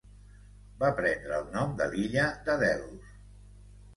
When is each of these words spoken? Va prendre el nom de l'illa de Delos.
Va 0.83 0.87
prendre 0.99 1.35
el 1.41 1.51
nom 1.57 1.75
de 1.81 1.87
l'illa 1.91 2.25
de 2.47 2.57
Delos. 2.65 3.13